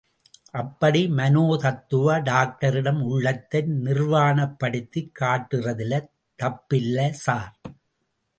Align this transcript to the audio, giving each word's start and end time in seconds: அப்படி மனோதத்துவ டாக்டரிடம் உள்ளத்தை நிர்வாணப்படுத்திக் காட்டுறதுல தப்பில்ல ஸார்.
அப்படி 0.51 1.07
மனோதத்துவ 1.09 2.21
டாக்டரிடம் 2.23 3.01
உள்ளத்தை 3.01 3.61
நிர்வாணப்படுத்திக் 3.83 5.13
காட்டுறதுல 5.19 6.01
தப்பில்ல 6.39 7.13
ஸார். 7.25 7.53